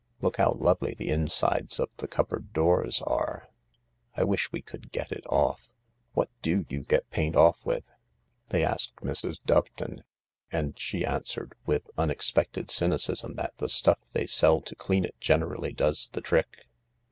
[0.19, 3.49] Look how lovely the insides of the cupboard doors are.
[4.15, 5.69] I wish we could get it off.
[6.13, 7.87] What do you get paint off with?"
[8.49, 9.37] They asked Mrs.
[9.45, 10.01] Doveton,
[10.51, 15.19] and she answered with unex pected cynicism that the stuff they sell to clean it
[15.19, 16.65] generally does the trick.